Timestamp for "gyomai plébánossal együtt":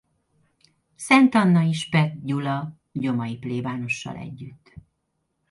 2.91-4.73